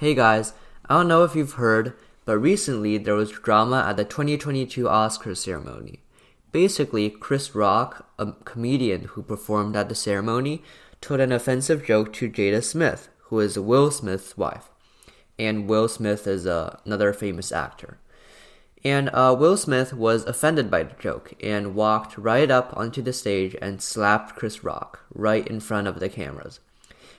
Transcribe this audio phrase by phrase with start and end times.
[0.00, 0.52] Hey guys,
[0.88, 1.92] I don't know if you've heard,
[2.24, 6.04] but recently there was drama at the 2022 Oscars ceremony.
[6.52, 10.62] Basically, Chris Rock, a comedian who performed at the ceremony,
[11.00, 14.70] told an offensive joke to Jada Smith, who is Will Smith's wife.
[15.36, 17.98] And Will Smith is uh, another famous actor.
[18.84, 23.12] And uh, Will Smith was offended by the joke and walked right up onto the
[23.12, 26.60] stage and slapped Chris Rock right in front of the cameras.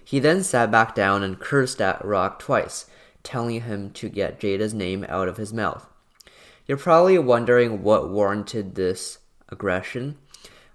[0.04, 2.86] He then sat back down and cursed at Rock twice,
[3.24, 5.88] telling him to get Jada's name out of his mouth.
[6.66, 10.18] You're probably wondering what warranted this aggression.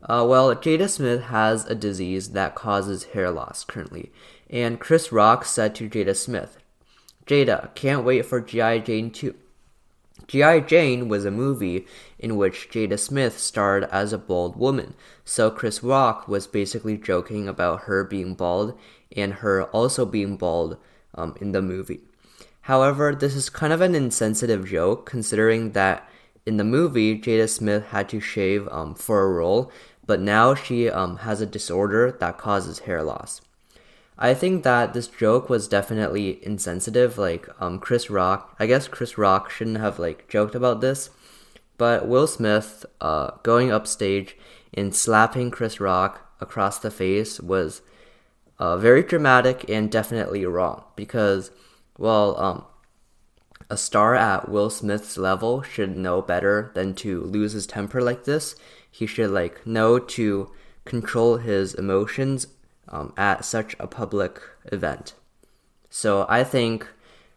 [0.03, 4.13] Uh, well, Jada Smith has a disease that causes hair loss currently,
[4.51, 6.59] and Chris Rock said to Jada Smith,
[7.27, 8.81] Jada, can't wait for G.I.
[8.81, 9.35] Jane 2.
[10.27, 10.61] G.I.
[10.61, 11.87] Jane was a movie
[12.19, 17.49] in which Jada Smith starred as a bald woman, so Chris Rock was basically joking
[17.49, 18.79] about her being bald
[19.17, 20.77] and her also being bald
[21.15, 22.01] um, in the movie.
[22.63, 26.09] However, this is kind of an insensitive joke considering that
[26.47, 29.71] in the movie, Jada Smith had to shave um, for a role,
[30.07, 33.41] but now she um, has a disorder that causes hair loss.
[34.17, 37.19] I think that this joke was definitely insensitive.
[37.19, 41.11] Like, um, Chris Rock, I guess Chris Rock shouldn't have like joked about this,
[41.79, 44.37] but Will Smith, uh, going upstage
[44.73, 47.83] and slapping Chris Rock across the face was
[48.59, 51.51] uh, very dramatic and definitely wrong because,
[51.99, 52.65] well, um,
[53.71, 58.25] a star at Will Smith's level should know better than to lose his temper like
[58.25, 58.55] this.
[58.89, 60.51] He should like know to
[60.85, 62.47] control his emotions
[62.95, 64.41] um, at such a public
[64.71, 65.15] event.
[65.91, 66.87] So I think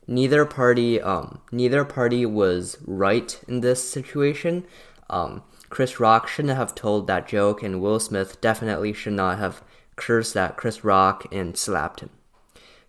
[0.05, 4.65] neither party um, neither party was right in this situation.
[5.09, 9.63] Um, Chris Rock shouldn't have told that joke, and Will Smith definitely should not have
[9.95, 12.11] cursed at Chris Rock and slapped him.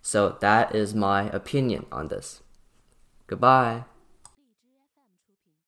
[0.01, 2.41] So that is my opinion on this.
[3.27, 3.83] Goodbye.